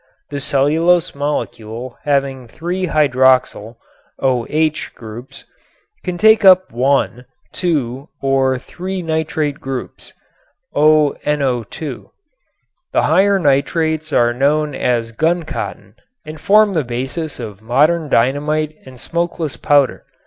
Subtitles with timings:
[0.31, 3.75] The cellulose molecule having three hydroxyl
[4.17, 5.45] OH groups,
[6.03, 10.11] can take up one, two or three nitrate groups
[10.75, 11.61] (ONO_).
[12.93, 15.93] The higher nitrates are known as guncotton
[16.25, 20.03] and form the basis of modern dynamite and smokeless powder.